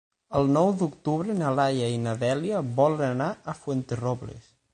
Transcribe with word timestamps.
El 0.37 0.47
nou 0.53 0.69
d'octubre 0.79 1.35
na 1.41 1.51
Laia 1.59 1.89
i 1.97 1.99
na 2.07 2.15
Dèlia 2.25 2.63
volen 2.81 3.07
anar 3.11 3.29
a 3.35 3.57
Fuenterrobles. 3.61 4.51